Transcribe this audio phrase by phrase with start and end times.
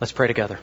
[0.00, 0.60] Let's pray together.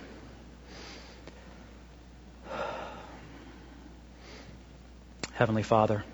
[5.33, 6.05] Heavenly Father,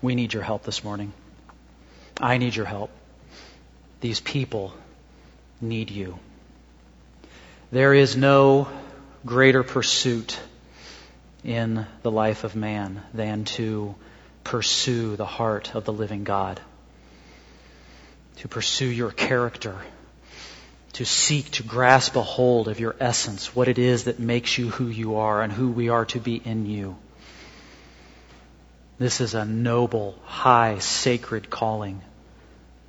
[0.00, 1.12] we need your help this morning.
[2.18, 2.90] I need your help.
[4.00, 4.72] These people
[5.60, 6.18] need you.
[7.70, 8.68] There is no
[9.26, 10.40] greater pursuit
[11.44, 13.94] in the life of man than to
[14.44, 16.58] pursue the heart of the living God,
[18.36, 19.76] to pursue your character,
[20.94, 24.68] to seek to grasp a hold of your essence, what it is that makes you
[24.68, 26.96] who you are and who we are to be in you.
[28.98, 32.02] This is a noble, high, sacred calling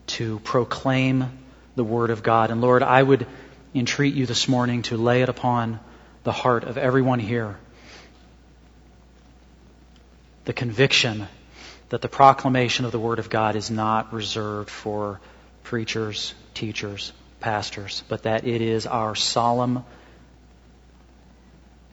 [0.08, 1.40] to proclaim
[1.76, 2.52] the Word of God.
[2.52, 3.26] And Lord, I would
[3.74, 5.80] entreat you this morning to lay it upon
[6.24, 7.58] the heart of everyone here.
[10.46, 11.28] The conviction
[11.90, 15.22] that the proclamation of the Word of God is not reserved for
[15.64, 17.14] preachers, teachers,
[17.44, 19.84] pastors, but that it is our solemn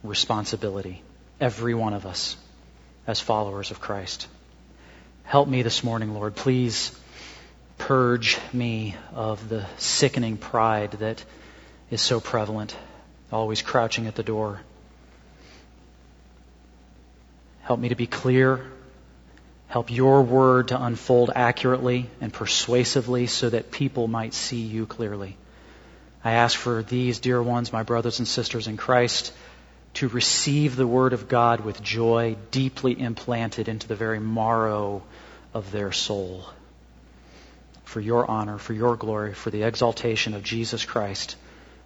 [0.04, 1.02] responsibility,
[1.40, 2.36] every one of us,
[3.08, 4.28] as followers of Christ.
[5.24, 6.36] Help me this morning, Lord.
[6.36, 6.96] Please
[7.78, 11.24] purge me of the sickening pride that
[11.90, 12.76] is so prevalent,
[13.32, 14.60] always crouching at the door.
[17.62, 18.70] Help me to be clear.
[19.70, 25.36] Help your word to unfold accurately and persuasively so that people might see you clearly.
[26.24, 29.32] I ask for these dear ones, my brothers and sisters in Christ,
[29.94, 35.04] to receive the word of God with joy deeply implanted into the very marrow
[35.54, 36.44] of their soul
[37.84, 41.36] for your honor, for your glory, for the exaltation of Jesus Christ,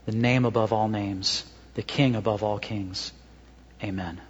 [0.07, 3.13] the name above all names, the King above all kings.
[3.83, 4.23] Amen.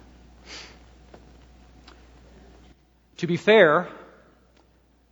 [3.17, 3.87] To be fair,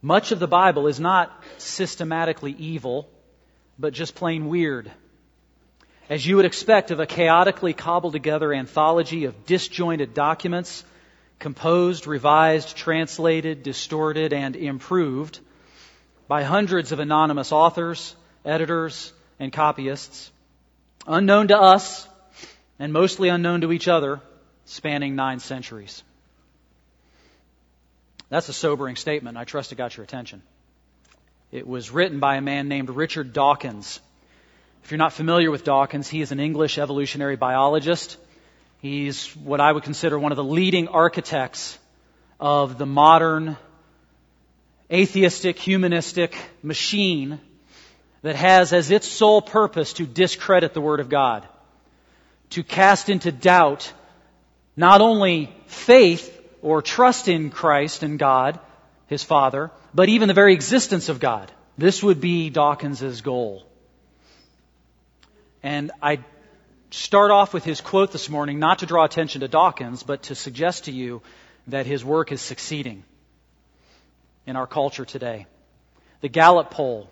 [0.02, 3.10] much of the Bible is not systematically evil,
[3.80, 4.92] but just plain weird.
[6.10, 10.84] As you would expect of a chaotically cobbled together anthology of disjointed documents,
[11.40, 15.40] composed, revised, translated, distorted, and improved,
[16.28, 20.30] by hundreds of anonymous authors, editors, and copyists,
[21.08, 22.08] unknown to us
[22.80, 24.20] and mostly unknown to each other,
[24.66, 26.04] spanning nine centuries.
[28.30, 29.38] That's a sobering statement.
[29.38, 30.42] I trust it got your attention.
[31.52, 34.00] It was written by a man named Richard Dawkins.
[34.84, 38.18] If you're not familiar with Dawkins, he is an English evolutionary biologist.
[38.82, 41.78] He's what I would consider one of the leading architects
[42.40, 43.56] of the modern
[44.92, 47.40] atheistic, humanistic machine
[48.24, 51.48] that has as its sole purpose to discredit the Word of God,
[52.52, 53.92] to cast into doubt
[54.76, 56.33] not only faith
[56.64, 58.60] or trust in Christ and God,
[59.08, 61.52] his Father, but even the very existence of God.
[61.78, 63.68] This would be Dawkins's goal.
[65.62, 66.20] And I
[66.90, 70.36] start off with his quote this morning, not to draw attention to Dawkins, but to
[70.36, 71.22] suggest to you
[71.68, 73.04] that his work is succeeding
[74.46, 75.46] in our culture today.
[76.22, 77.10] The Gallup poll,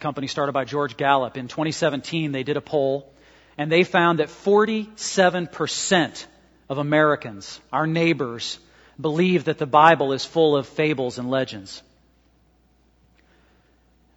[0.00, 3.12] company started by George Gallup, in 2017 they did a poll
[3.56, 6.26] and they found that 47%
[6.72, 8.58] of Americans, our neighbors,
[8.98, 11.82] believe that the Bible is full of fables and legends.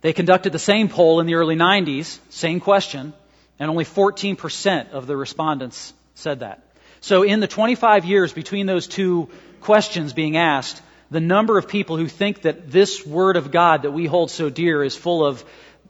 [0.02, 3.14] They conducted the same poll in the early 90s, same question,
[3.60, 6.64] and only 14% of the respondents said that.
[7.02, 9.30] So in the 25 years between those two
[9.60, 13.92] questions being asked, the number of people who think that this Word of God that
[13.92, 15.44] we hold so dear is full of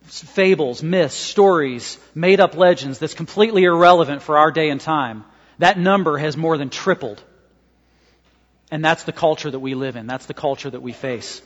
[0.07, 5.23] fables, myths, stories, made up legends that's completely irrelevant for our day and time,
[5.59, 7.23] that number has more than tripled.
[8.71, 10.07] And that's the culture that we live in.
[10.07, 11.41] That's the culture that we face.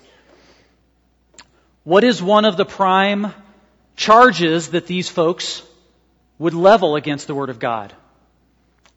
[1.84, 3.34] What is one of the prime
[3.96, 5.62] charges that these folks
[6.38, 7.94] would level against the Word of God?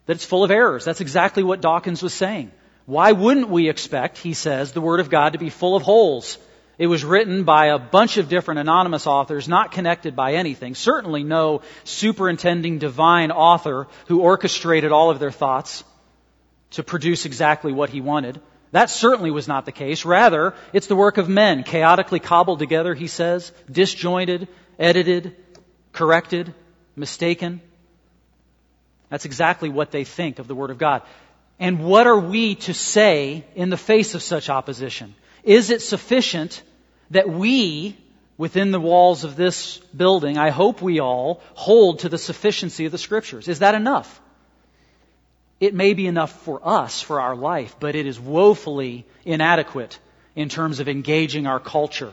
[0.06, 0.84] That it's full of errors.
[0.84, 2.53] That's exactly what Dawkins was saying.
[2.87, 6.39] Why wouldn't we expect, he says, the Word of God to be full of holes?
[6.78, 10.75] It was written by a bunch of different anonymous authors, not connected by anything.
[10.75, 15.85] Certainly no superintending divine author who orchestrated all of their thoughts
[16.70, 18.41] to produce exactly what he wanted.
[18.73, 20.06] That certainly was not the case.
[20.06, 24.49] Rather, it's the work of men, chaotically cobbled together, he says, disjointed,
[24.79, 25.37] edited,
[25.93, 26.55] corrected,
[26.96, 27.61] mistaken.
[29.11, 31.02] That's exactly what they think of the Word of God.
[31.61, 35.14] And what are we to say in the face of such opposition?
[35.44, 36.62] Is it sufficient
[37.12, 37.97] that we,
[38.37, 42.93] within the walls of this building, I hope we all, hold to the sufficiency of
[42.93, 43.49] the Scriptures?
[43.49, 44.20] Is that enough?
[45.61, 49.99] It may be enough for us, for our life, but it is woefully inadequate
[50.35, 52.12] in terms of engaging our culture.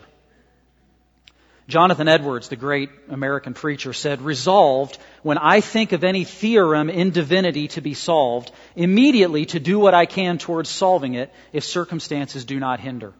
[1.66, 7.10] Jonathan Edwards, the great American preacher, said, Resolved, when I think of any theorem in
[7.10, 12.44] divinity to be solved, immediately to do what I can towards solving it if circumstances
[12.44, 13.14] do not hinder.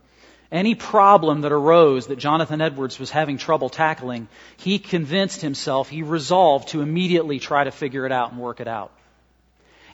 [0.53, 4.27] Any problem that arose that Jonathan Edwards was having trouble tackling,
[4.57, 8.67] he convinced himself, he resolved to immediately try to figure it out and work it
[8.67, 8.91] out.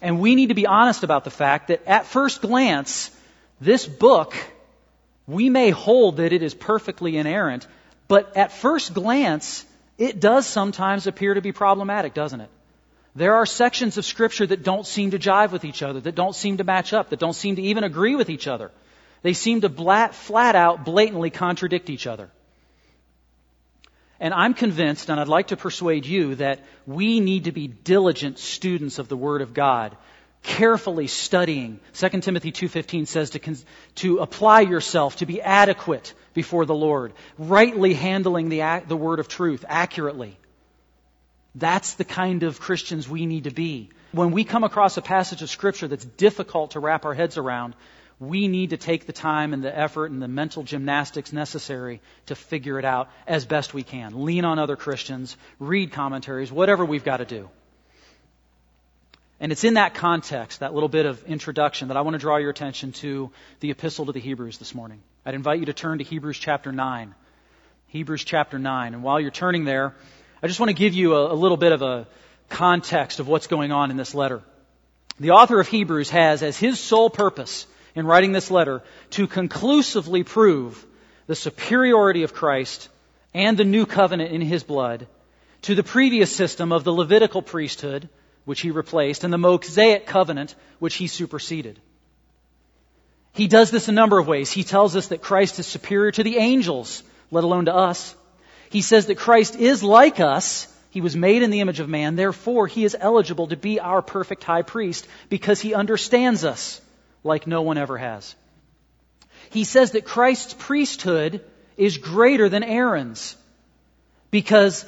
[0.01, 3.11] And we need to be honest about the fact that at first glance,
[3.61, 4.35] this book,
[5.27, 7.67] we may hold that it is perfectly inerrant,
[8.09, 9.65] but at first glance,
[9.99, 12.51] it does sometimes appear to be problematic, doesn't it?
[13.15, 16.35] There are sections of Scripture that don't seem to jive with each other, that don't
[16.35, 18.71] seem to match up, that don't seem to even agree with each other.
[19.27, 22.31] They seem to flat, flat out, blatantly contradict each other.
[24.21, 28.39] And I'm convinced, and I'd like to persuade you, that we need to be diligent
[28.39, 29.97] students of the Word of God,
[30.45, 31.81] carefully studying.
[31.95, 33.57] 2 Timothy 2.15 says to,
[33.97, 39.27] to apply yourself, to be adequate before the Lord, rightly handling the, the Word of
[39.27, 40.39] truth accurately.
[41.57, 43.91] That's the kind of Christians we need to be.
[44.13, 47.75] When we come across a passage of Scripture that's difficult to wrap our heads around,
[48.19, 52.35] we need to take the time and the effort and the mental gymnastics necessary to
[52.35, 54.25] figure it out as best we can.
[54.25, 57.51] Lean on other Christians, read commentaries, whatever we've got to do.
[59.39, 62.39] And it's in that context, that little bit of introduction, that I want to draw
[62.39, 63.31] your attention to
[63.61, 65.03] the epistle to the Hebrews this morning.
[65.27, 67.15] I'd invite you to turn to Hebrews chapter 9.
[67.89, 68.95] Hebrews chapter 9.
[68.95, 69.95] And while you're turning there,
[70.43, 72.07] I just want to give you a, a little bit of a
[72.49, 74.43] context of what's going on in this letter.
[75.21, 80.23] The author of Hebrews has as his sole purpose in writing this letter to conclusively
[80.23, 80.87] prove
[81.27, 82.89] the superiority of Christ
[83.35, 85.09] and the new covenant in his blood
[85.63, 88.09] to the previous system of the Levitical priesthood,
[88.45, 91.81] which he replaced, and the Mosaic covenant, which he superseded.
[93.33, 94.53] He does this in a number of ways.
[94.53, 98.15] He tells us that Christ is superior to the angels, let alone to us.
[98.71, 100.73] He says that Christ is like us.
[100.91, 102.17] He was made in the image of man.
[102.17, 106.81] Therefore, he is eligible to be our perfect high priest because he understands us
[107.27, 108.35] like no one ever has.
[109.51, 111.45] He says that Christ's priesthood
[111.77, 113.37] is greater than Aaron's
[114.31, 114.85] because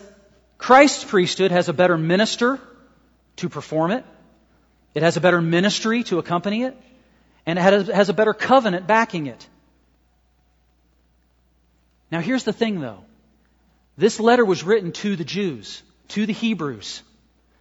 [0.56, 2.58] Christ's priesthood has a better minister
[3.36, 4.04] to perform it,
[4.94, 6.76] it has a better ministry to accompany it,
[7.46, 9.46] and it has a better covenant backing it.
[12.10, 13.04] Now, here's the thing, though.
[13.96, 17.02] This letter was written to the Jews, to the Hebrews.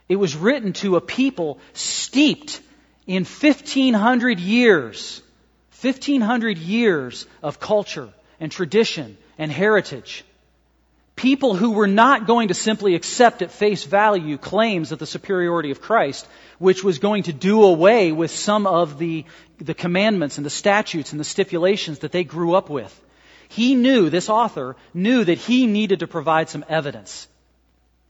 [0.07, 2.62] It was written to a people steeped
[3.07, 5.21] in 1500 years,
[5.81, 8.09] 1500 years of culture
[8.39, 10.25] and tradition and heritage.
[11.15, 15.71] People who were not going to simply accept at face value claims of the superiority
[15.71, 16.27] of Christ,
[16.59, 19.25] which was going to do away with some of the,
[19.57, 22.94] the commandments and the statutes and the stipulations that they grew up with.
[23.50, 27.27] He knew, this author knew that he needed to provide some evidence.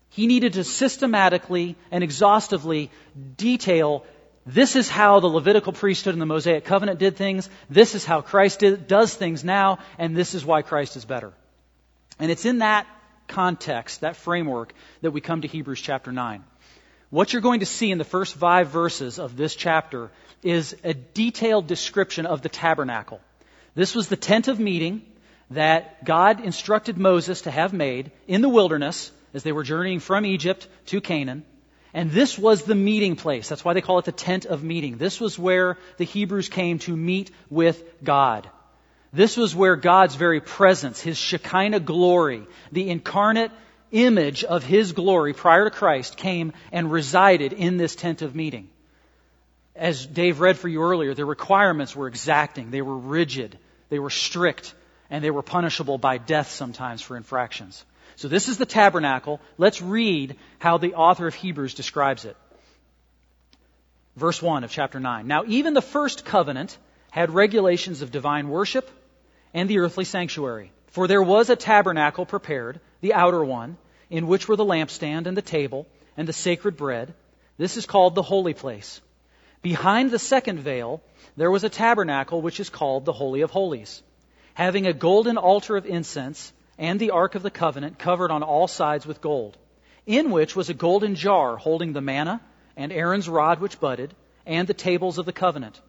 [0.10, 2.90] He needed to systematically and exhaustively
[3.38, 4.04] detail
[4.48, 7.50] this is how the Levitical priesthood and the Mosaic covenant did things.
[7.70, 11.34] This is how Christ did, does things now, and this is why Christ is better.
[12.18, 12.88] And it's in that
[13.28, 16.46] context, that framework, that we come to Hebrews chapter 9.
[17.10, 20.12] What you're going to see in the first five verses of this chapter
[20.44, 23.20] is a detailed description of the tabernacle.
[23.76, 25.02] This was the tent of meeting
[25.52, 30.26] that God instructed Moses to have made in the wilderness as they were journeying from
[30.26, 31.44] Egypt to Canaan.
[31.94, 33.50] And this was the meeting place.
[33.50, 34.98] That's why they call it the tent of meeting.
[34.98, 38.50] This was where the Hebrews came to meet with God.
[39.14, 43.52] This was where God's very presence, His Shekinah glory, the incarnate
[43.92, 48.70] image of His glory prior to Christ came and resided in this tent of meeting.
[49.76, 52.72] As Dave read for you earlier, the requirements were exacting.
[52.72, 53.58] They were rigid.
[53.90, 54.74] They were strict.
[55.10, 57.86] And they were punishable by death sometimes for infractions.
[58.18, 59.40] So this is the tabernacle.
[59.60, 62.36] Let's read how the author of Hebrews describes it.
[64.16, 65.28] Verse 1 of chapter 9.
[65.28, 66.76] Now, even the first covenant
[67.12, 68.90] had regulations of divine worship
[69.54, 70.72] and the earthly sanctuary.
[70.88, 73.78] For there was a tabernacle prepared, the outer one,
[74.10, 75.86] in which were the lampstand and the table
[76.18, 77.14] and the sacred bread.
[77.58, 79.00] This is called the holy place.
[79.62, 81.04] Behind the second veil,
[81.36, 84.02] there was a tabernacle which is called the Holy of Holies,
[84.56, 88.68] having a golden altar of incense and the Ark of the Covenant covered on all
[88.68, 89.58] sides with gold,
[90.06, 92.42] in which was a golden jar holding the manna
[92.76, 94.14] and Aaron's rod which budded,
[94.46, 95.82] and the tables of the covenant.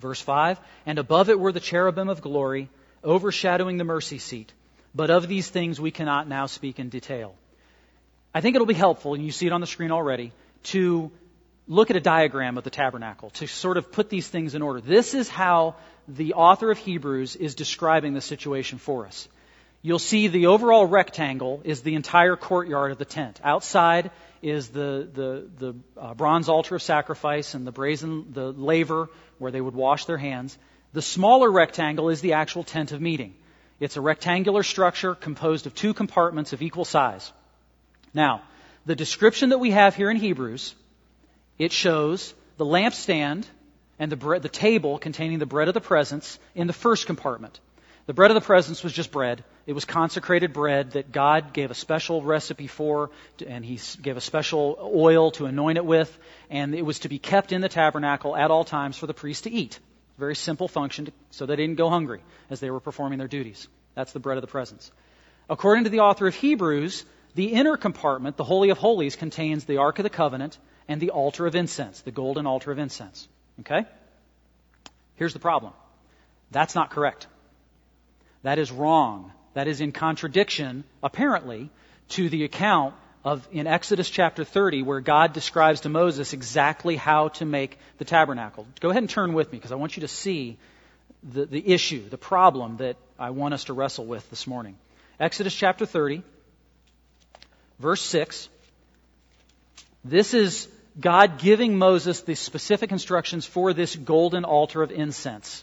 [0.00, 2.68] Verse 5 And above it were the cherubim of glory,
[3.04, 4.52] overshadowing the mercy seat.
[4.94, 7.34] But of these things we cannot now speak in detail.
[8.34, 10.32] I think it'll be helpful, and you see it on the screen already,
[10.64, 11.10] to
[11.68, 14.80] look at a diagram of the tabernacle, to sort of put these things in order.
[14.80, 15.76] This is how
[16.08, 19.28] the author of Hebrews is describing the situation for us.
[19.82, 23.40] You'll see the overall rectangle is the entire courtyard of the tent.
[23.44, 24.10] Outside
[24.40, 29.08] is the, the, the uh, bronze altar of sacrifice and the brazen, the laver
[29.38, 30.56] where they would wash their hands.
[30.92, 33.34] The smaller rectangle is the actual tent of meeting.
[33.80, 37.32] It's a rectangular structure composed of two compartments of equal size.
[38.14, 38.42] Now,
[38.86, 40.74] the description that we have here in Hebrews,
[41.58, 43.44] it shows the lampstand
[43.98, 47.58] and the, bread, the table containing the bread of the presence in the first compartment.
[48.06, 49.44] The bread of the presence was just bread.
[49.64, 53.10] It was consecrated bread that God gave a special recipe for,
[53.46, 56.16] and He gave a special oil to anoint it with,
[56.50, 59.44] and it was to be kept in the tabernacle at all times for the priest
[59.44, 59.78] to eat.
[60.18, 63.68] Very simple function to, so they didn't go hungry as they were performing their duties.
[63.94, 64.90] That's the bread of the presence.
[65.48, 67.04] According to the author of Hebrews,
[67.34, 71.10] the inner compartment, the Holy of Holies, contains the Ark of the Covenant and the
[71.10, 73.28] altar of incense, the golden altar of incense.
[73.60, 73.84] Okay?
[75.14, 75.72] Here's the problem.
[76.50, 77.26] That's not correct.
[78.42, 79.32] That is wrong.
[79.54, 81.70] That is in contradiction, apparently,
[82.10, 82.94] to the account
[83.24, 88.04] of in Exodus chapter 30 where God describes to Moses exactly how to make the
[88.04, 88.66] tabernacle.
[88.80, 90.58] Go ahead and turn with me because I want you to see
[91.22, 94.76] the, the issue, the problem that I want us to wrestle with this morning.
[95.20, 96.22] Exodus chapter 30,
[97.78, 98.48] verse 6.
[100.04, 100.68] This is
[100.98, 105.62] God giving Moses the specific instructions for this golden altar of incense.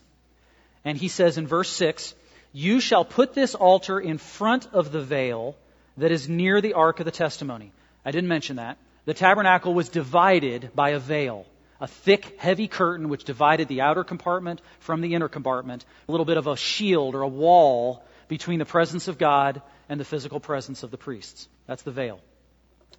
[0.85, 2.15] And he says in verse 6,
[2.51, 5.55] You shall put this altar in front of the veil
[5.97, 7.71] that is near the ark of the testimony.
[8.03, 8.77] I didn't mention that.
[9.05, 11.45] The tabernacle was divided by a veil,
[11.79, 16.25] a thick, heavy curtain which divided the outer compartment from the inner compartment, a little
[16.25, 20.39] bit of a shield or a wall between the presence of God and the physical
[20.39, 21.47] presence of the priests.
[21.67, 22.19] That's the veil.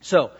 [0.01, 0.31] So,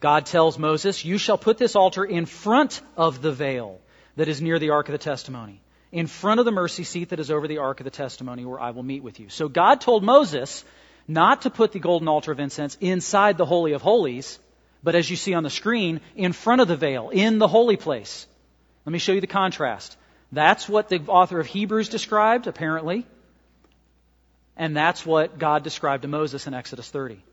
[0.00, 3.80] God tells Moses, You shall put this altar in front of the veil
[4.16, 5.60] that is near the ark of the testimony,
[5.96, 8.60] in front of the mercy seat that is over the ark of the testimony where
[8.60, 9.30] I will meet with you.
[9.30, 10.62] So God told Moses
[11.08, 14.38] not to put the golden altar of incense inside the Holy of Holies,
[14.82, 17.78] but as you see on the screen, in front of the veil, in the holy
[17.78, 18.26] place.
[18.84, 19.96] Let me show you the contrast.
[20.32, 23.06] That's what the author of Hebrews described, apparently.
[24.54, 27.24] And that's what God described to Moses in Exodus 30.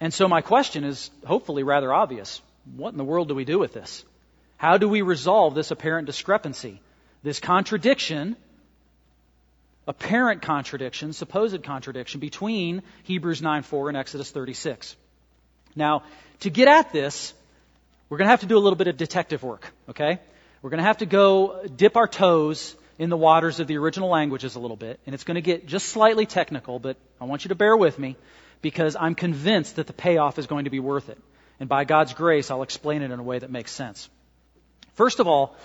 [0.00, 2.42] And so my question is hopefully rather obvious.
[2.76, 4.04] What in the world do we do with this?
[4.58, 6.82] How do we resolve this apparent discrepancy?
[7.26, 8.36] This contradiction
[9.88, 14.94] apparent contradiction, supposed contradiction between Hebrews 9:4 and Exodus 36.
[15.74, 16.04] Now,
[16.40, 17.34] to get at this,
[18.08, 20.20] we're going to have to do a little bit of detective work, okay?
[20.62, 24.08] We're going to have to go dip our toes in the waters of the original
[24.08, 27.44] languages a little bit, and it's going to get just slightly technical, but I want
[27.44, 28.14] you to bear with me
[28.62, 31.18] because I'm convinced that the payoff is going to be worth it.
[31.58, 34.08] And by God's grace, I'll explain it in a way that makes sense.
[34.94, 35.56] First of all,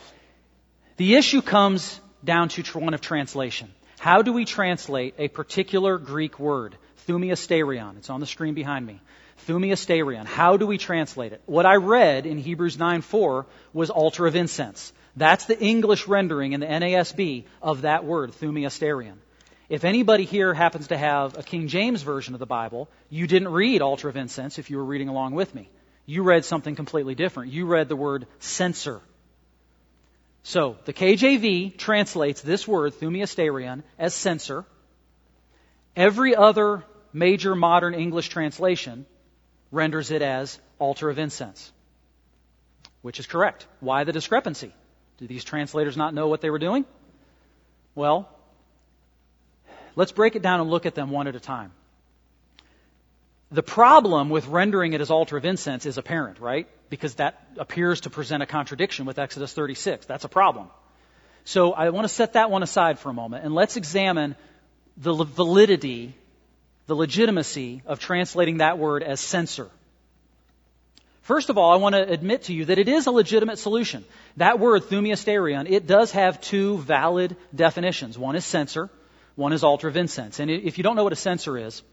[0.98, 3.71] the issue comes down to one of translation.
[4.00, 6.75] How do we translate a particular Greek word?
[7.07, 7.98] Thumiasterion.
[7.98, 9.00] It's on the screen behind me.
[9.48, 10.25] Thumiasterion.
[10.25, 11.41] How do we translate it?
[11.45, 14.93] What I read in Hebrews 9:4 was altar of incense.
[15.15, 19.17] That's the English rendering in the NASB of that word, Thumiasterion.
[19.67, 23.50] If anybody here happens to have a King James version of the Bible, you didn't
[23.50, 25.69] read altar of incense if you were reading along with me.
[26.05, 27.51] You read something completely different.
[27.51, 29.01] You read the word censer.
[30.43, 34.65] So, the KJV translates this word, thumiasterion, as censer.
[35.95, 36.83] Every other
[37.13, 39.05] major modern English translation
[39.71, 41.71] renders it as altar of incense,
[43.01, 43.67] which is correct.
[43.79, 44.74] Why the discrepancy?
[45.17, 46.86] Do these translators not know what they were doing?
[47.93, 48.27] Well,
[49.95, 51.71] let's break it down and look at them one at a time.
[53.51, 56.67] The problem with rendering it as altar of incense is apparent, right?
[56.91, 60.05] Because that appears to present a contradiction with Exodus 36.
[60.05, 60.67] That's a problem.
[61.45, 64.36] So I want to set that one aside for a moment and let's examine
[64.98, 66.13] the validity,
[66.88, 69.69] the legitimacy of translating that word as censer.
[71.21, 74.03] First of all, I want to admit to you that it is a legitimate solution.
[74.38, 78.17] That word, thumiasterion, it does have two valid definitions.
[78.17, 78.89] One is censer,
[79.36, 80.39] one is altar of incense.
[80.39, 81.83] And if you don't know what a censer is,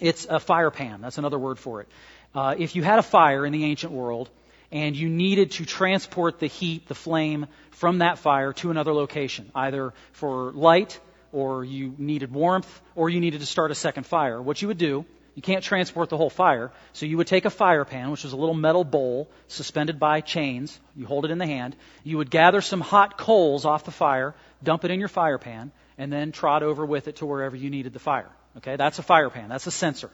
[0.00, 1.00] it's a fire pan.
[1.00, 1.88] That's another word for it.
[2.34, 4.30] Uh, if you had a fire in the ancient world
[4.70, 9.50] and you needed to transport the heat, the flame, from that fire to another location,
[9.54, 11.00] either for light
[11.32, 14.78] or you needed warmth or you needed to start a second fire, what you would
[14.78, 18.24] do, you can't transport the whole fire, so you would take a fire pan, which
[18.24, 20.78] was a little metal bowl suspended by chains.
[20.96, 21.76] You hold it in the hand.
[22.04, 25.72] You would gather some hot coals off the fire, dump it in your fire pan,
[25.96, 28.28] and then trot over with it to wherever you needed the fire.
[28.58, 29.48] Okay, that's a fire pan.
[29.48, 30.10] That's a censer.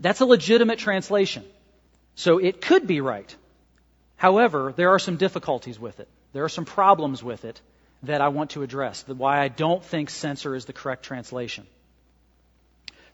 [0.00, 1.44] That's a legitimate translation.
[2.14, 3.34] So it could be right.
[4.16, 6.08] However, there are some difficulties with it.
[6.32, 7.60] There are some problems with it
[8.04, 9.04] that I want to address.
[9.06, 11.66] Why I don't think censer is the correct translation.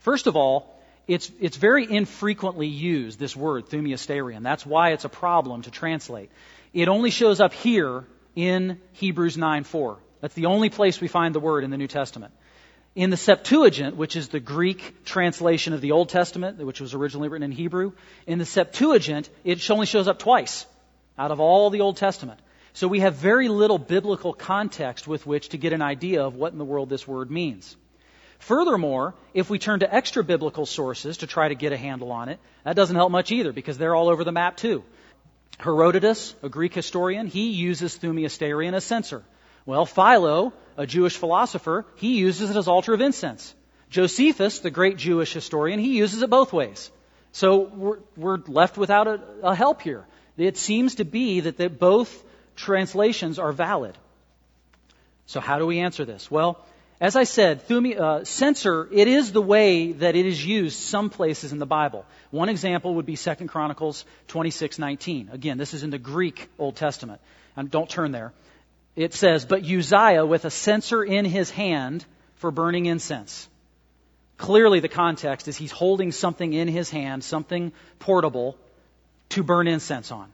[0.00, 0.74] First of all,
[1.06, 4.42] it's, it's very infrequently used, this word, thumiasterion.
[4.42, 6.30] That's why it's a problem to translate.
[6.72, 9.98] It only shows up here in Hebrews 9 4.
[10.20, 12.32] That's the only place we find the word in the New Testament.
[12.94, 17.28] In the Septuagint, which is the Greek translation of the Old Testament, which was originally
[17.28, 17.92] written in Hebrew,
[18.26, 20.64] in the Septuagint, it only shows up twice
[21.18, 22.38] out of all the Old Testament.
[22.72, 26.52] So we have very little biblical context with which to get an idea of what
[26.52, 27.76] in the world this word means.
[28.38, 32.28] Furthermore, if we turn to extra biblical sources to try to get a handle on
[32.28, 34.84] it, that doesn't help much either because they're all over the map too.
[35.58, 39.22] Herodotus, a Greek historian, he uses thumiasterion as censer.
[39.66, 43.54] Well, Philo, a Jewish philosopher, he uses it as altar of incense.
[43.90, 46.90] Josephus, the great Jewish historian, he uses it both ways.
[47.32, 50.04] So we're, we're left without a, a, help here.
[50.36, 52.24] It seems to be that the, both
[52.56, 53.96] translations are valid.
[55.26, 56.30] So how do we answer this?
[56.30, 56.64] Well,
[57.00, 61.10] as I said, thumi, uh, censer, it is the way that it is used some
[61.10, 62.04] places in the Bible.
[62.30, 65.32] One example would be 2 Chronicles 26:19.
[65.32, 67.20] Again, this is in the Greek Old Testament.
[67.56, 68.32] And don't turn there.
[68.96, 72.04] It says, "But Uzziah with a censer in his hand
[72.36, 73.48] for burning incense."
[74.36, 78.56] Clearly the context is he's holding something in his hand, something portable
[79.30, 80.32] to burn incense on.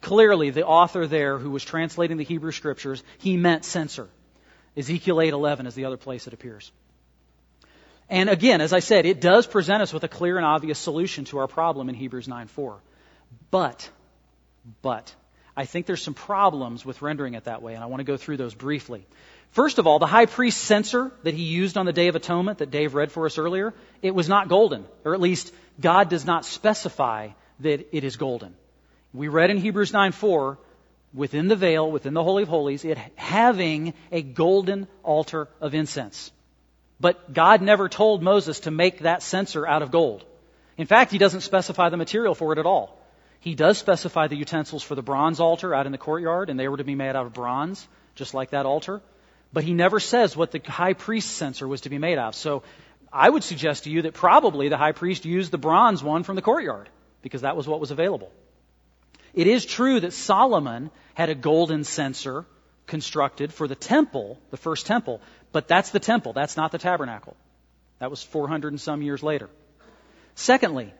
[0.00, 4.08] Clearly the author there who was translating the Hebrew scriptures, he meant censer.
[4.76, 6.72] Ezekiel 8:11 is the other place it appears.
[8.08, 11.26] And again, as I said, it does present us with a clear and obvious solution
[11.26, 12.80] to our problem in Hebrews 9:4.
[13.50, 13.90] But
[14.82, 15.14] but
[15.58, 18.16] I think there's some problems with rendering it that way, and I want to go
[18.16, 19.04] through those briefly.
[19.50, 22.58] First of all, the high priest censer that he used on the Day of Atonement
[22.58, 26.24] that Dave read for us earlier, it was not golden, or at least God does
[26.24, 28.54] not specify that it is golden.
[29.12, 30.58] We read in Hebrews 9:4
[31.12, 36.30] within the veil, within the Holy of Holies, it having a golden altar of incense.
[37.00, 40.24] But God never told Moses to make that censer out of gold.
[40.76, 42.97] In fact, he doesn't specify the material for it at all.
[43.40, 46.68] He does specify the utensils for the bronze altar out in the courtyard, and they
[46.68, 49.00] were to be made out of bronze, just like that altar.
[49.52, 52.34] But he never says what the high priest's censer was to be made of.
[52.34, 52.62] So
[53.12, 56.36] I would suggest to you that probably the high priest used the bronze one from
[56.36, 56.88] the courtyard,
[57.22, 58.30] because that was what was available.
[59.34, 62.44] It is true that Solomon had a golden censer
[62.86, 65.20] constructed for the temple, the first temple,
[65.52, 66.32] but that's the temple.
[66.32, 67.36] That's not the tabernacle.
[68.00, 69.48] That was 400 and some years later.
[70.34, 70.92] Secondly,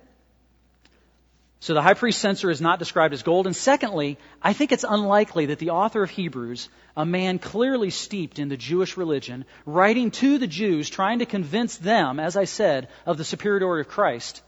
[1.60, 3.46] so the high priest censer is not described as gold.
[3.46, 8.38] And secondly, I think it's unlikely that the author of Hebrews, a man clearly steeped
[8.38, 12.88] in the Jewish religion, writing to the Jews, trying to convince them, as I said,
[13.06, 14.42] of the superiority of Christ,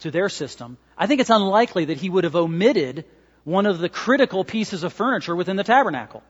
[0.00, 3.04] to their system, I think it's unlikely that he would have omitted
[3.44, 6.22] one of the critical pieces of furniture within the tabernacle.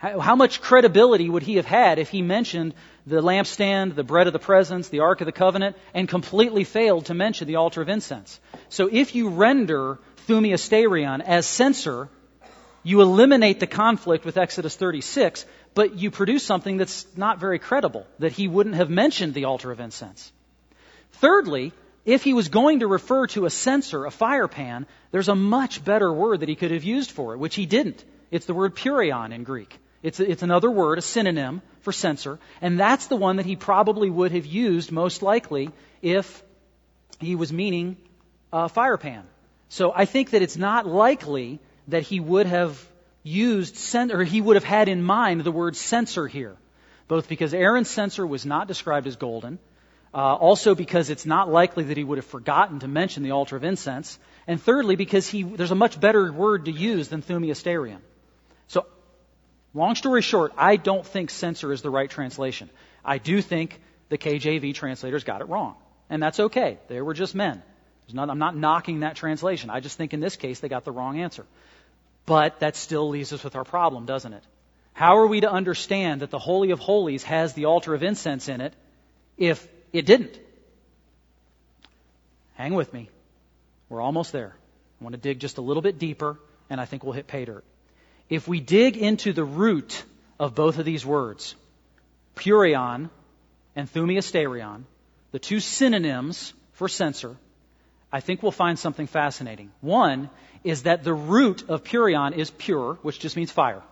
[0.00, 2.72] How, much credibility would he have had if he mentioned
[3.06, 7.06] the lampstand, the bread of the presence, the ark of the covenant, and completely failed
[7.06, 8.40] to mention the altar of incense?
[8.70, 12.08] So if you render thumiasterion as censer,
[12.82, 18.06] you eliminate the conflict with Exodus 36, but you produce something that's not very credible,
[18.20, 20.32] that he wouldn't have mentioned the altar of incense.
[21.12, 21.74] Thirdly,
[22.06, 25.84] if he was going to refer to a censer, a fire pan, there's a much
[25.84, 28.02] better word that he could have used for it, which he didn't.
[28.30, 29.78] It's the word purion in Greek.
[30.02, 34.08] It's, it's another word, a synonym for censer, and that's the one that he probably
[34.08, 36.42] would have used most likely if
[37.18, 37.96] he was meaning
[38.52, 39.24] a fire pan.
[39.68, 42.82] So I think that it's not likely that he would have
[43.22, 46.56] used, or he would have had in mind the word censer here,
[47.06, 49.58] both because Aaron's censer was not described as golden,
[50.14, 53.56] uh, also because it's not likely that he would have forgotten to mention the altar
[53.56, 54.18] of incense.
[54.46, 57.98] And thirdly, because he, there's a much better word to use than thumiasterion.
[59.72, 62.70] Long story short, I don't think censer is the right translation.
[63.04, 65.76] I do think the KJV translators got it wrong.
[66.08, 66.78] And that's okay.
[66.88, 67.62] They were just men.
[68.12, 69.70] Not, I'm not knocking that translation.
[69.70, 71.46] I just think in this case they got the wrong answer.
[72.26, 74.42] But that still leaves us with our problem, doesn't it?
[74.92, 78.48] How are we to understand that the Holy of Holies has the altar of incense
[78.48, 78.74] in it
[79.36, 80.38] if it didn't.
[82.54, 83.08] Hang with me.
[83.88, 84.54] We're almost there.
[85.00, 87.44] I want to dig just a little bit deeper, and I think we'll hit pay
[87.44, 87.64] dirt.
[88.30, 90.04] If we dig into the root
[90.38, 91.56] of both of these words,
[92.36, 93.10] purion
[93.74, 94.84] and thumiasterion,
[95.32, 97.36] the two synonyms for censer,
[98.12, 99.72] I think we'll find something fascinating.
[99.80, 100.30] One
[100.62, 103.82] is that the root of purion is pure, which just means fire.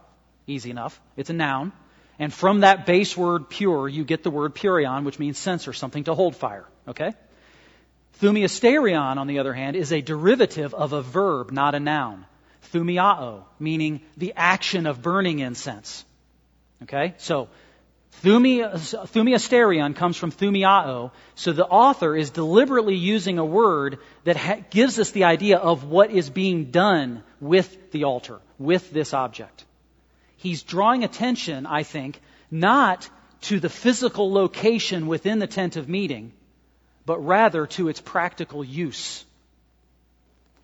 [0.46, 1.00] Easy enough.
[1.16, 1.72] It's a noun.
[2.18, 6.04] And from that base word pure, you get the word purion, which means censer, something
[6.04, 6.66] to hold fire.
[6.86, 7.12] Okay?
[8.20, 12.24] Thumiasterion, on the other hand, is a derivative of a verb, not a noun.
[12.72, 16.04] Thumiao, meaning the action of burning incense.
[16.82, 17.14] Okay?
[17.18, 17.48] So,
[18.22, 24.98] Thumiasterion comes from thumiao, so the author is deliberately using a word that ha- gives
[24.98, 29.64] us the idea of what is being done with the altar, with this object.
[30.36, 33.08] He's drawing attention, I think, not
[33.42, 36.32] to the physical location within the tent of meeting,
[37.06, 39.24] but rather to its practical use.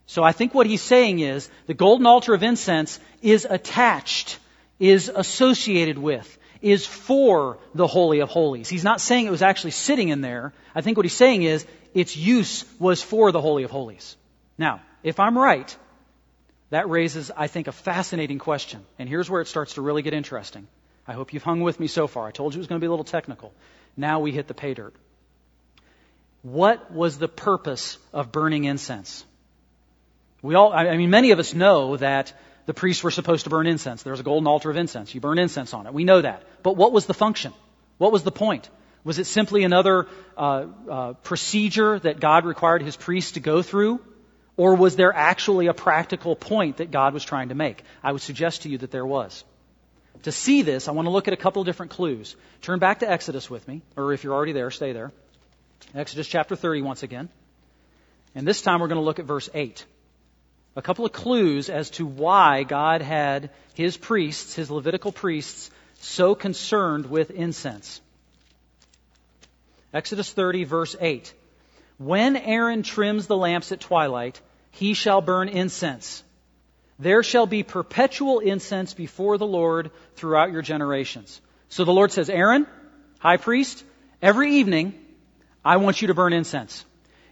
[0.06, 4.38] So I think what he's saying is the golden altar of incense is attached,
[4.78, 8.68] is associated with, is for the Holy of Holies.
[8.68, 10.52] He's not saying it was actually sitting in there.
[10.74, 14.16] I think what he's saying is its use was for the Holy of Holies.
[14.58, 15.74] Now, if I'm right,
[16.70, 18.84] that raises, I think, a fascinating question.
[18.98, 20.66] And here's where it starts to really get interesting.
[21.06, 22.26] I hope you've hung with me so far.
[22.26, 23.52] I told you it was going to be a little technical.
[23.96, 24.94] Now we hit the pay dirt.
[26.42, 29.24] What was the purpose of burning incense?
[30.44, 32.34] We all, I mean, many of us know that
[32.66, 34.02] the priests were supposed to burn incense.
[34.02, 35.14] There's a golden altar of incense.
[35.14, 35.94] You burn incense on it.
[35.94, 36.42] We know that.
[36.62, 37.54] But what was the function?
[37.96, 38.68] What was the point?
[39.04, 44.00] Was it simply another uh, uh, procedure that God required his priests to go through?
[44.58, 47.82] Or was there actually a practical point that God was trying to make?
[48.02, 49.44] I would suggest to you that there was.
[50.24, 52.36] To see this, I want to look at a couple of different clues.
[52.60, 55.10] Turn back to Exodus with me, or if you're already there, stay there.
[55.94, 57.30] Exodus chapter 30 once again.
[58.34, 59.86] And this time we're going to look at verse 8.
[60.76, 66.34] A couple of clues as to why God had his priests, his Levitical priests, so
[66.34, 68.00] concerned with incense.
[69.92, 71.32] Exodus 30, verse 8.
[71.98, 74.40] When Aaron trims the lamps at twilight,
[74.72, 76.24] he shall burn incense
[76.98, 81.40] there shall be perpetual incense before the Lord throughout your generations.
[81.68, 82.66] So the Lord says, Aaron,
[83.18, 83.82] high priest,
[84.22, 84.94] every evening,
[85.64, 86.84] I want you to burn incense.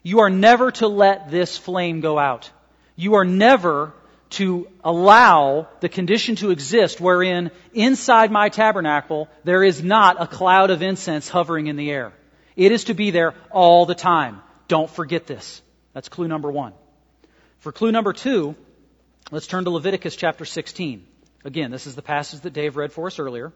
[0.03, 2.51] You are never to let this flame go out.
[2.97, 3.93] You are never
[4.31, 10.71] to allow the condition to exist wherein inside my tabernacle there is not a cloud
[10.71, 12.13] of incense hovering in the air.
[12.57, 14.41] It is to be there all the time.
[14.69, 15.61] Don't forget this.
[15.93, 16.73] That's clue number one.
[17.59, 18.57] For clue number two,
[19.33, 21.07] Let's turn to Leviticus chapter 16.
[21.43, 23.51] Again, this is the passage that Dave read for us earlier.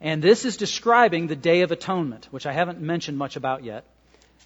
[0.00, 3.84] And this is describing the Day of Atonement, which I haven't mentioned much about yet.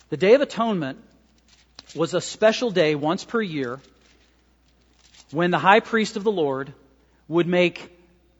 [0.09, 0.99] The Day of Atonement
[1.95, 3.81] was a special day once per year
[5.31, 6.73] when the high priest of the Lord
[7.29, 7.91] would make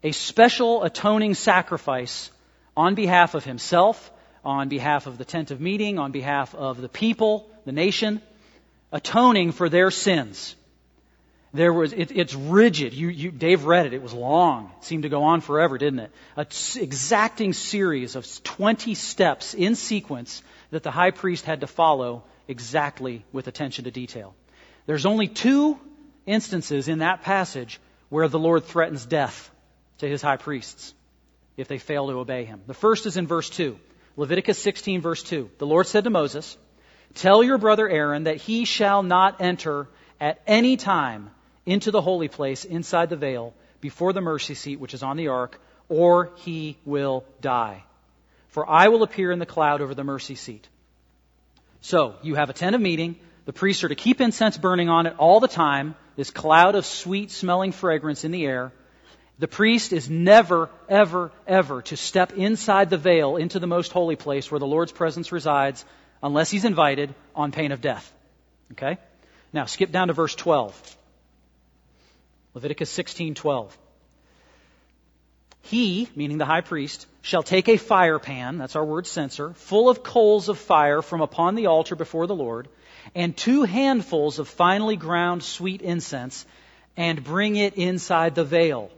[0.03, 2.31] a special atoning sacrifice
[2.77, 4.11] on behalf of himself,
[4.43, 8.21] on behalf of the tent of meeting, on behalf of the people, the nation,
[8.91, 10.55] atoning for their sins.
[11.53, 12.93] There was, it, it's rigid.
[12.93, 13.93] You, you, Dave read it.
[13.93, 14.71] It was long.
[14.77, 16.11] It seemed to go on forever, didn't it?
[16.35, 22.23] An exacting series of 20 steps in sequence that the high priest had to follow
[22.47, 24.35] exactly with attention to detail.
[24.85, 25.79] There's only two
[26.25, 27.79] instances in that passage
[28.09, 29.51] where the Lord threatens death
[29.99, 30.93] to his high priests
[31.57, 32.61] if they fail to obey him.
[32.67, 33.79] The first is in verse 2.
[34.17, 35.49] Leviticus 16 verse 2.
[35.57, 36.57] The Lord said to Moses,
[37.15, 39.87] Tell your brother Aaron that he shall not enter
[40.19, 41.31] at any time
[41.65, 45.29] into the holy place inside the veil before the mercy seat which is on the
[45.29, 47.83] ark, or he will die.
[48.49, 50.67] For I will appear in the cloud over the mercy seat.
[51.85, 53.15] So, you have a tent of meeting.
[53.45, 56.83] The priests are to keep incense burning on it all the time, this cloud of
[56.83, 58.73] sweet smelling fragrance in the air.
[59.37, 64.15] The priest is never, ever, ever to step inside the veil into the most holy
[64.15, 65.85] place where the Lord's presence resides
[66.23, 68.11] unless he's invited on pain of death.
[68.71, 68.97] Okay?
[69.53, 70.97] Now, skip down to verse 12.
[72.55, 73.69] Leviticus 16:12.
[75.65, 79.89] He, meaning the high priest, shall take a fire pan, that's our word censer, full
[79.89, 82.67] of coals of fire from upon the altar before the Lord,
[83.15, 86.45] and two handfuls of finely ground sweet incense,
[86.95, 88.91] and bring it inside the veil.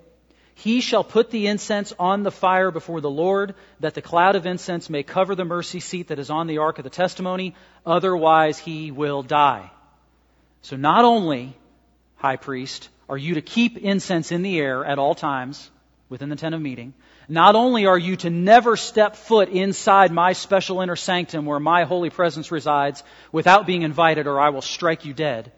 [0.55, 4.45] He shall put the incense on the fire before the Lord, that the cloud of
[4.45, 8.59] incense may cover the mercy seat that is on the ark of the testimony, otherwise
[8.59, 9.71] he will die.
[10.63, 11.55] So not only,
[12.17, 15.71] high priest, are you to keep incense in the air at all times
[16.09, 16.93] within the tent of meeting.
[17.27, 21.83] Not only are you to never step foot inside my special inner sanctum where my
[21.83, 25.51] holy presence resides without being invited or I will strike you dead.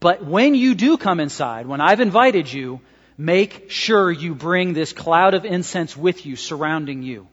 [0.00, 2.80] But when you do come inside, when I've invited you,
[3.18, 7.28] make sure you bring this cloud of incense with you surrounding you.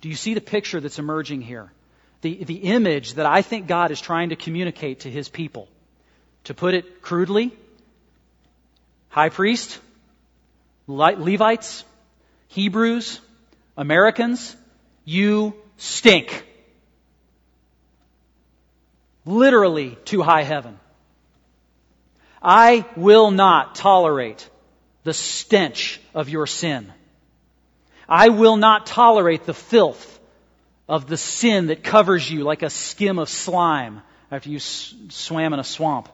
[0.00, 1.72] Do you see the picture that's emerging here?
[2.20, 5.68] The, the image that I think God is trying to communicate to his people.
[6.44, 7.56] To put it crudely,
[9.08, 9.78] high priest,
[10.86, 11.84] Levites,
[12.48, 13.20] Hebrews,
[13.76, 14.56] Americans,
[15.04, 16.46] you stink.
[19.24, 20.78] Literally to high heaven.
[22.42, 24.48] I will not tolerate
[25.02, 26.92] the stench of your sin.
[28.06, 30.20] I will not tolerate the filth
[30.88, 35.60] of the sin that covers you like a skim of slime after you swam in
[35.60, 36.08] a swamp.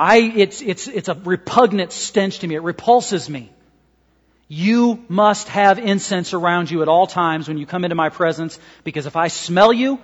[0.00, 2.54] I, it's, it's, it's a repugnant stench to me.
[2.54, 3.52] It repulses me.
[4.48, 8.58] You must have incense around you at all times when you come into my presence
[8.82, 10.00] because if I smell you,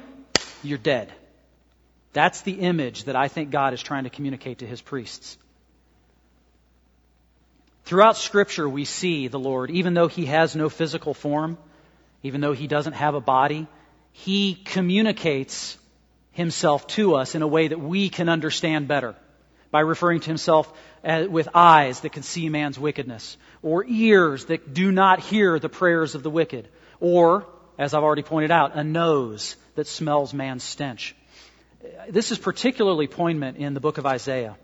[0.62, 1.10] you're dead.
[2.12, 5.38] That's the image that I think God is trying to communicate to his priests.
[7.84, 11.56] Throughout Scripture, we see the Lord, even though he has no physical form,
[12.22, 13.66] even though he doesn't have a body,
[14.12, 15.78] he communicates
[16.32, 19.16] himself to us in a way that we can understand better
[19.76, 20.72] by referring to himself
[21.04, 26.14] with eyes that can see man's wickedness, or ears that do not hear the prayers
[26.14, 26.66] of the wicked,
[26.98, 31.14] or, as I've already pointed out, a nose that smells man's stench.
[32.08, 34.56] This is particularly poignant in the book of Isaiah.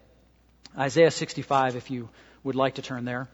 [0.78, 2.08] Isaiah 65, if you
[2.42, 3.28] would like to turn there.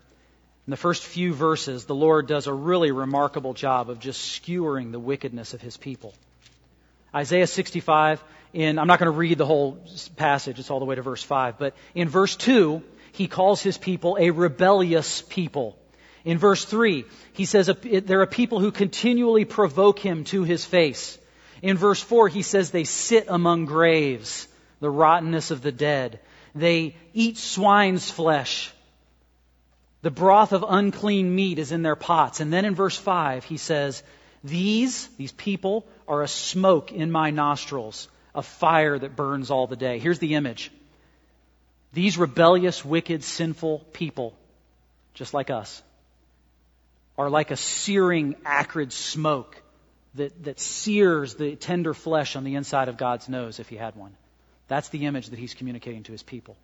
[0.66, 4.90] In the first few verses, the Lord does a really remarkable job of just skewering
[4.90, 6.12] the wickedness of his people.
[7.14, 8.20] Isaiah 65,
[8.58, 9.78] in, I'm not going to read the whole
[10.16, 13.78] passage, it's all the way to verse 5, but in verse 2, he calls his
[13.78, 15.78] people a rebellious people.
[16.24, 21.18] In verse 3, he says there are people who continually provoke him to his face.
[21.62, 24.48] In verse 4, he says they sit among graves,
[24.80, 26.18] the rottenness of the dead.
[26.52, 28.72] They eat swine's flesh.
[30.02, 32.40] The broth of unclean meat is in their pots.
[32.40, 34.02] And then in verse 5, he says,
[34.42, 39.76] These, these people, are a smoke in my nostrils, a fire that burns all the
[39.76, 39.98] day.
[39.98, 40.70] Here's the image.
[41.92, 44.34] These rebellious, wicked, sinful people,
[45.14, 45.82] just like us,
[47.16, 49.60] are like a searing, acrid smoke
[50.14, 53.96] that, that sears the tender flesh on the inside of God's nose if he had
[53.96, 54.14] one.
[54.68, 56.56] That's the image that he's communicating to his people.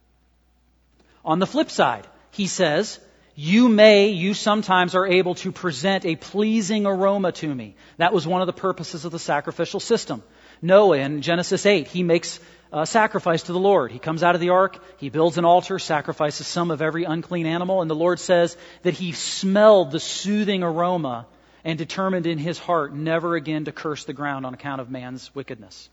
[1.24, 3.00] On the flip side, he says,
[3.34, 7.74] you may, you sometimes are able to present a pleasing aroma to me.
[7.96, 10.22] That was one of the purposes of the sacrificial system.
[10.62, 12.40] Noah in Genesis 8, he makes
[12.72, 13.92] a sacrifice to the Lord.
[13.92, 17.46] He comes out of the ark, he builds an altar, sacrifices some of every unclean
[17.46, 21.26] animal, and the Lord says that he smelled the soothing aroma
[21.64, 25.34] and determined in his heart never again to curse the ground on account of man's
[25.34, 25.88] wickedness.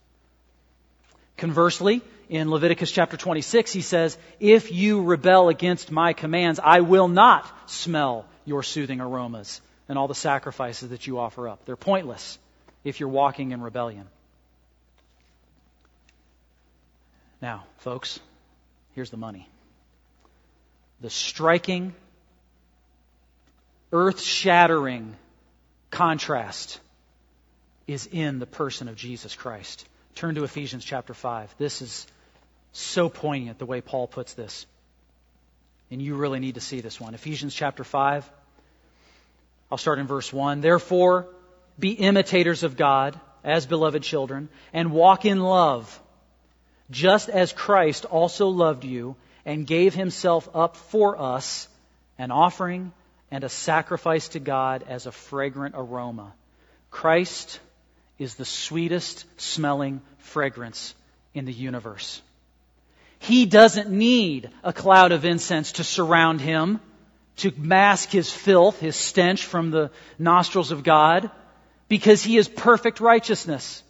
[1.37, 7.07] Conversely, in Leviticus chapter 26, he says, If you rebel against my commands, I will
[7.07, 11.65] not smell your soothing aromas and all the sacrifices that you offer up.
[11.65, 12.39] They're pointless
[12.83, 14.07] if you're walking in rebellion.
[17.41, 18.19] Now, folks,
[18.93, 19.49] here's the money.
[21.01, 21.95] The striking,
[23.91, 25.15] earth shattering
[25.89, 26.79] contrast
[27.87, 29.87] is in the person of Jesus Christ.
[30.15, 31.55] Turn to Ephesians chapter 5.
[31.57, 32.05] This is
[32.73, 34.65] so poignant the way Paul puts this.
[35.89, 37.15] And you really need to see this one.
[37.15, 38.29] Ephesians chapter 5.
[39.71, 40.61] I'll start in verse 1.
[40.61, 41.27] Therefore,
[41.79, 45.99] be imitators of God as beloved children and walk in love,
[46.91, 51.67] just as Christ also loved you and gave himself up for us,
[52.17, 52.91] an offering
[53.31, 56.33] and a sacrifice to God as a fragrant aroma.
[56.91, 57.59] Christ
[58.19, 60.93] is the sweetest smelling fragrance
[61.33, 62.21] in the universe.
[63.19, 66.79] He doesn't need a cloud of incense to surround him,
[67.37, 71.31] to mask his filth, his stench from the nostrils of God,
[71.87, 73.81] because he is perfect righteousness.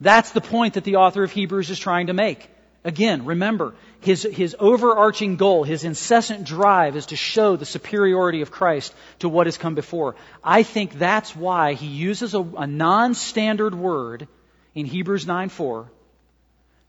[0.00, 2.50] That's the point that the author of Hebrews is trying to make.
[2.84, 8.52] Again, remember, his, his overarching goal, his incessant drive is to show the superiority of
[8.52, 10.14] Christ to what has come before.
[10.44, 14.28] I think that's why he uses a, a non-standard word
[14.74, 15.88] in Hebrews 9:4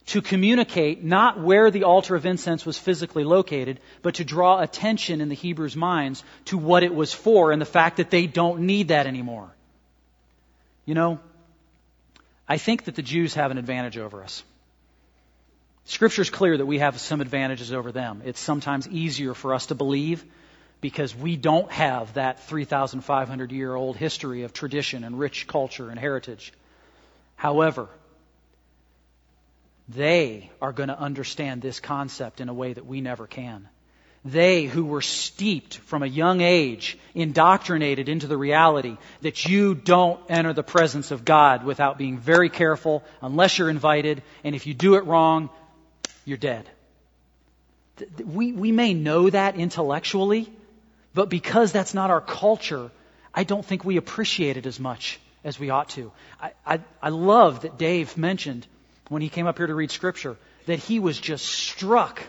[0.06, 5.20] to communicate not where the altar of incense was physically located, but to draw attention
[5.20, 8.60] in the Hebrews' minds to what it was for and the fact that they don't
[8.60, 9.54] need that anymore.
[10.86, 11.18] You know,
[12.48, 14.42] I think that the Jews have an advantage over us.
[15.84, 18.22] Scripture is clear that we have some advantages over them.
[18.24, 20.24] It's sometimes easier for us to believe
[20.80, 25.98] because we don't have that 3,500 year old history of tradition and rich culture and
[25.98, 26.52] heritage.
[27.36, 27.88] However,
[29.88, 33.68] they are going to understand this concept in a way that we never can.
[34.24, 40.20] They who were steeped from a young age, indoctrinated into the reality that you don't
[40.28, 44.74] enter the presence of God without being very careful unless you're invited, and if you
[44.74, 45.50] do it wrong,
[46.24, 46.68] you're dead.
[48.24, 50.52] We, we may know that intellectually,
[51.14, 52.90] but because that's not our culture,
[53.34, 56.12] I don't think we appreciate it as much as we ought to.
[56.40, 58.66] I, I, I love that Dave mentioned
[59.08, 62.22] when he came up here to read Scripture that he was just struck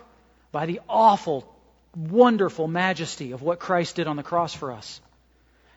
[0.51, 1.53] by the awful
[1.99, 5.01] wonderful majesty of what Christ did on the cross for us.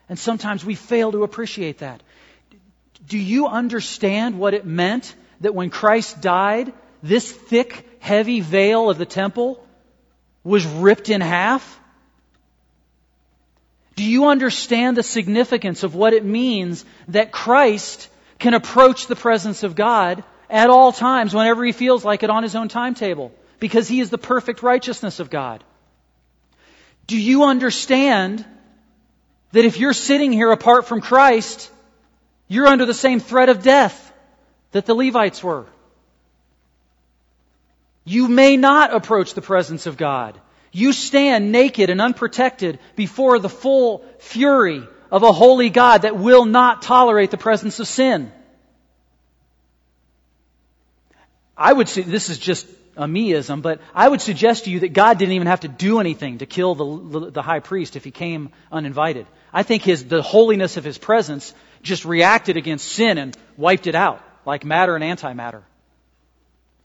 [0.07, 2.01] And sometimes we fail to appreciate that.
[3.07, 8.97] Do you understand what it meant that when Christ died, this thick, heavy veil of
[8.97, 9.65] the temple
[10.43, 11.79] was ripped in half?
[13.95, 18.09] Do you understand the significance of what it means that Christ
[18.39, 22.43] can approach the presence of God at all times, whenever he feels like it on
[22.43, 23.31] his own timetable?
[23.59, 25.63] Because he is the perfect righteousness of God.
[27.07, 28.45] Do you understand
[29.51, 31.69] that if you're sitting here apart from Christ,
[32.47, 34.13] you're under the same threat of death
[34.71, 35.65] that the Levites were?
[38.05, 40.39] You may not approach the presence of God.
[40.71, 46.45] You stand naked and unprotected before the full fury of a holy God that will
[46.45, 48.31] not tolerate the presence of sin.
[51.55, 54.93] I would say, this is just a meism, but I would suggest to you that
[54.93, 58.11] God didn't even have to do anything to kill the, the high priest if he
[58.11, 59.27] came uninvited.
[59.51, 63.95] I think his, the holiness of his presence just reacted against sin and wiped it
[63.95, 65.63] out, like matter and antimatter.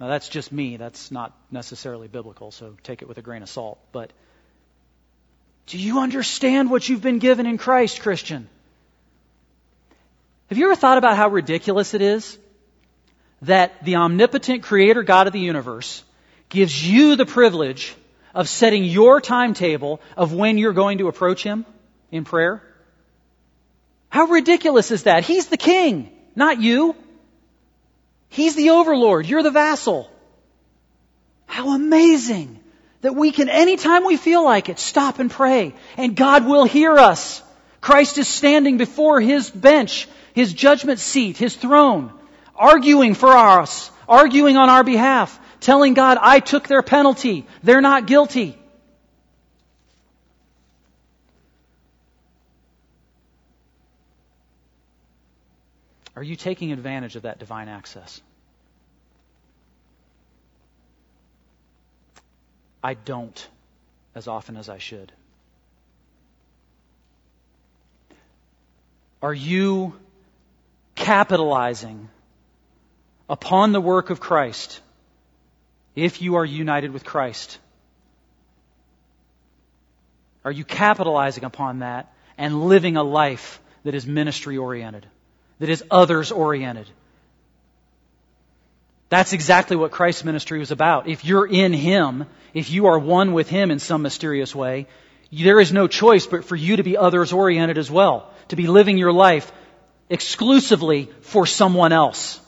[0.00, 0.76] Now, that's just me.
[0.76, 3.78] That's not necessarily biblical, so take it with a grain of salt.
[3.90, 4.12] But
[5.66, 8.48] do you understand what you've been given in Christ, Christian?
[10.48, 12.38] Have you ever thought about how ridiculous it is
[13.42, 16.02] that the omnipotent creator God of the universe
[16.48, 17.94] gives you the privilege
[18.34, 21.64] of setting your timetable of when you're going to approach Him
[22.10, 22.62] in prayer?
[24.08, 25.24] How ridiculous is that?
[25.24, 26.96] He's the king, not you.
[28.28, 29.26] He's the overlord.
[29.26, 30.10] You're the vassal.
[31.46, 32.60] How amazing
[33.00, 35.74] that we can, anytime we feel like it, stop and pray.
[35.96, 37.42] And God will hear us.
[37.80, 42.12] Christ is standing before His bench, His judgment seat, His throne,
[42.58, 47.46] arguing for us, arguing on our behalf, telling God, I took their penalty.
[47.62, 48.58] They're not guilty.
[56.16, 58.20] Are you taking advantage of that divine access?
[62.82, 63.48] I don't
[64.16, 65.12] as often as I should.
[69.22, 69.94] Are you
[70.96, 72.08] capitalizing
[73.28, 74.80] upon the work of Christ
[75.94, 77.58] if you are united with Christ?
[80.44, 85.06] Are you capitalizing upon that and living a life that is ministry oriented?
[85.58, 86.88] that is others oriented.
[89.10, 91.08] That's exactly what Christ's ministry was about.
[91.08, 94.86] If you're in Him, if you are one with Him in some mysterious way,
[95.32, 98.66] there is no choice but for you to be others oriented as well, to be
[98.66, 99.50] living your life
[100.10, 102.40] exclusively for someone else.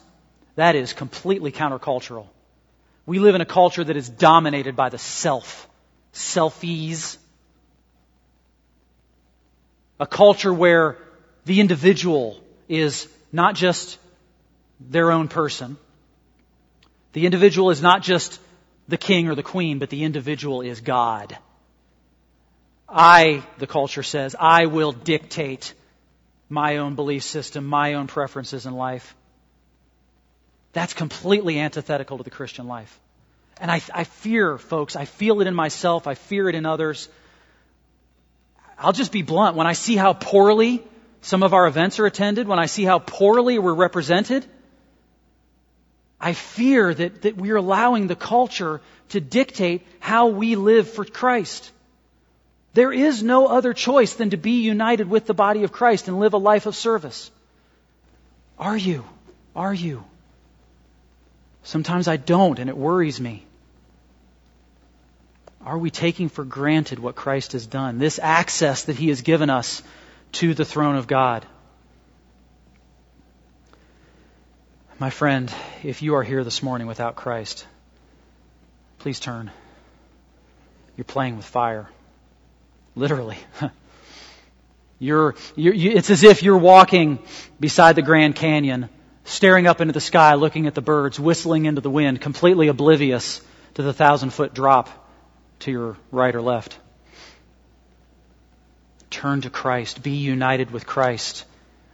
[0.61, 2.27] That is completely countercultural.
[3.07, 5.67] We live in a culture that is dominated by the self,
[6.13, 7.17] selfies.
[9.99, 10.99] A culture where
[11.47, 13.97] the individual is not just
[14.81, 15.79] their own person.
[17.15, 18.39] The individual is not just
[18.87, 21.39] the king or the queen, but the individual is God.
[22.87, 25.73] I, the culture says, I will dictate
[26.51, 29.15] my own belief system, my own preferences in life.
[30.73, 32.99] That's completely antithetical to the Christian life.
[33.61, 37.09] And I, I, fear, folks, I feel it in myself, I fear it in others.
[38.79, 39.57] I'll just be blunt.
[39.57, 40.83] When I see how poorly
[41.21, 44.47] some of our events are attended, when I see how poorly we're represented,
[46.19, 48.81] I fear that, that we're allowing the culture
[49.11, 51.71] to dictate how we live for Christ.
[52.73, 56.21] There is no other choice than to be united with the body of Christ and
[56.21, 57.31] live a life of service.
[58.59, 59.05] Are you?
[59.57, 60.05] Are you?
[61.63, 63.45] Sometimes I don't, and it worries me.
[65.65, 67.99] Are we taking for granted what Christ has done?
[67.99, 69.83] This access that He has given us
[70.33, 71.45] to the throne of God.
[74.99, 77.67] My friend, if you are here this morning without Christ,
[78.99, 79.51] please turn.
[80.97, 81.89] You're playing with fire.
[82.95, 83.39] Literally.
[84.99, 87.19] you're, you're you, it's as if you're walking
[87.59, 88.91] beside the Grand Canyon,
[89.31, 93.41] staring up into the sky, looking at the birds, whistling into the wind, completely oblivious
[93.75, 94.89] to the thousand foot drop
[95.61, 96.77] to your right or left.
[99.09, 100.03] Turn to Christ.
[100.03, 101.45] Be united with Christ.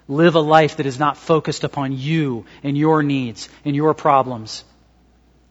[0.08, 4.64] Live a life that is not focused upon you and your needs and your problems,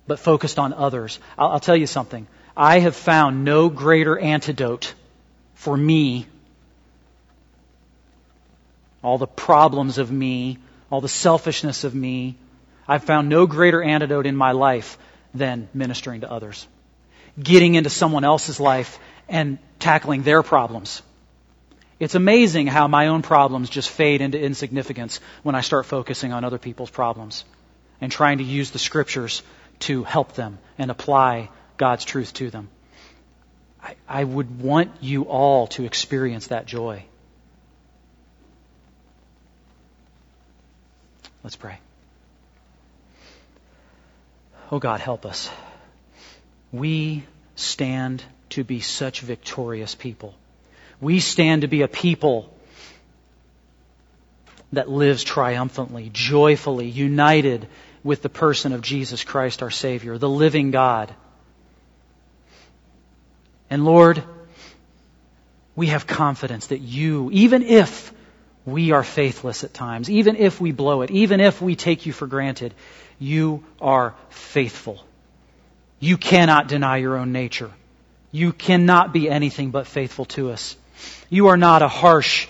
[0.08, 1.20] but focused on others.
[1.38, 2.26] I'll, I'll tell you something.
[2.58, 4.94] I have found no greater antidote
[5.54, 6.26] for me,
[9.04, 10.58] all the problems of me,
[10.90, 12.38] all the selfishness of me.
[12.88, 14.98] I've found no greater antidote in my life
[15.34, 16.68] than ministering to others.
[17.42, 21.02] Getting into someone else's life and tackling their problems.
[22.00, 26.44] It's amazing how my own problems just fade into insignificance when I start focusing on
[26.44, 27.46] other people's problems
[28.02, 29.44] and trying to use the scriptures
[29.80, 32.70] to help them and apply God's truth to them.
[33.82, 37.06] I, I would want you all to experience that joy.
[41.46, 41.78] Let's pray.
[44.72, 45.48] Oh God, help us.
[46.72, 47.24] We
[47.54, 50.34] stand to be such victorious people.
[51.00, 52.52] We stand to be a people
[54.74, 57.68] that lives triumphantly, joyfully, united
[58.04, 61.14] with the person of Jesus Christ our Savior, the living God.
[63.70, 64.24] And Lord,
[65.76, 68.12] we have confidence that you, even if
[68.66, 72.14] we are faithless at times, even if we blow it, even if we take you
[72.14, 72.74] for granted,
[73.20, 75.04] you are faithful.
[76.00, 77.72] You cannot deny your own nature.
[78.32, 80.76] You cannot be anything but faithful to us.
[81.30, 82.48] You are not a harsh,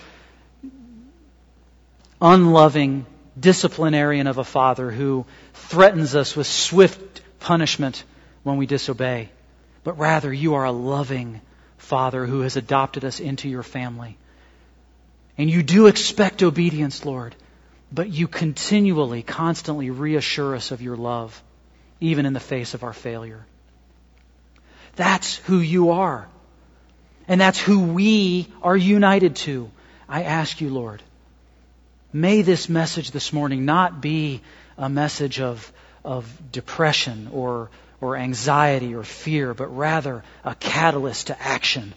[2.20, 3.06] unloving
[3.38, 8.02] disciplinarian of a father who threatens us with swift punishment
[8.42, 9.28] when we disobey,
[9.84, 11.40] but rather you are a loving
[11.76, 14.16] father who has adopted us into your family.
[15.38, 17.34] And you do expect obedience, Lord,
[17.92, 21.42] but you continually, constantly reassure us of your love,
[22.00, 23.46] even in the face of our failure.
[24.96, 26.26] That's who you are.
[27.28, 29.70] And that's who we are united to.
[30.08, 31.02] I ask you, Lord,
[32.12, 34.40] may this message this morning not be
[34.78, 35.70] a message of,
[36.04, 37.70] of depression or,
[38.00, 41.94] or anxiety or fear, but rather a catalyst to action.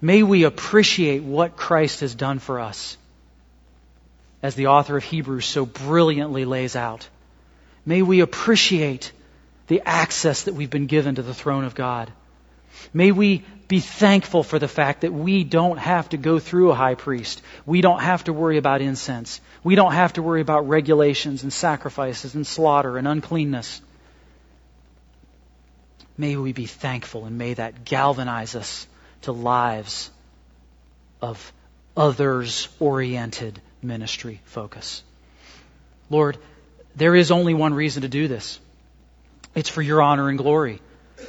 [0.00, 2.96] May we appreciate what Christ has done for us,
[4.42, 7.08] as the author of Hebrews so brilliantly lays out.
[7.84, 9.12] May we appreciate
[9.66, 12.10] the access that we've been given to the throne of God.
[12.94, 16.74] May we be thankful for the fact that we don't have to go through a
[16.74, 17.42] high priest.
[17.66, 19.40] We don't have to worry about incense.
[19.62, 23.80] We don't have to worry about regulations and sacrifices and slaughter and uncleanness.
[26.16, 28.86] May we be thankful and may that galvanize us
[29.22, 30.10] to lives
[31.20, 31.52] of
[31.96, 35.02] others oriented ministry focus.
[36.08, 36.38] Lord,
[36.96, 38.58] there is only one reason to do this.
[39.54, 40.80] It's for your honor and glory.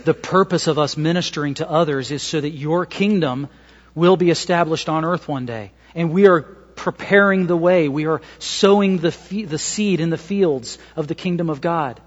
[0.05, 3.49] The purpose of us ministering to others is so that your kingdom
[3.93, 5.71] will be established on earth one day.
[5.93, 7.89] And we are preparing the way.
[7.89, 9.09] We are sowing the,
[9.45, 11.99] the seed in the fields of the kingdom of God.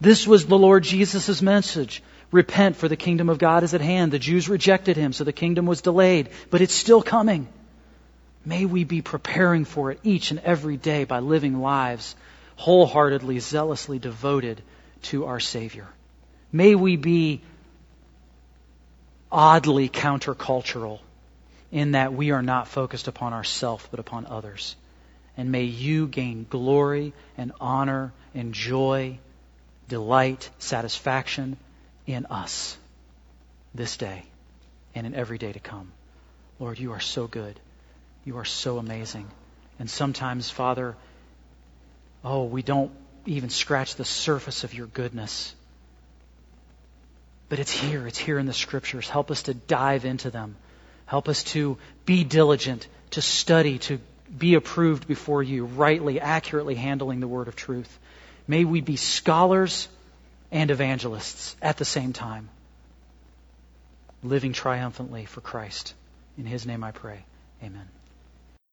[0.00, 2.02] This was the Lord Jesus' message.
[2.30, 4.12] Repent, for the kingdom of God is at hand.
[4.12, 7.48] The Jews rejected him, so the kingdom was delayed, but it's still coming.
[8.44, 12.16] May we be preparing for it each and every day by living lives
[12.56, 14.62] wholeheartedly, zealously devoted
[15.02, 15.86] to our Savior.
[16.52, 17.42] May we be
[19.30, 21.00] oddly countercultural
[21.70, 24.76] in that we are not focused upon ourselves but upon others.
[25.36, 29.18] And may you gain glory and honor and joy,
[29.88, 31.58] delight, satisfaction
[32.06, 32.76] in us
[33.74, 34.24] this day
[34.94, 35.92] and in every day to come.
[36.58, 37.58] Lord, you are so good.
[38.24, 39.28] You are so amazing.
[39.78, 40.96] And sometimes, Father,
[42.24, 42.90] oh, we don't
[43.26, 45.54] even scratch the surface of your goodness.
[47.48, 48.06] But it's here.
[48.06, 49.08] It's here in the scriptures.
[49.08, 50.56] Help us to dive into them.
[51.04, 54.00] Help us to be diligent, to study, to
[54.36, 57.98] be approved before you, rightly, accurately handling the word of truth.
[58.48, 59.88] May we be scholars
[60.56, 62.48] and evangelists at the same time,
[64.22, 65.92] living triumphantly for Christ.
[66.38, 67.26] In his name I pray.
[67.62, 67.86] Amen.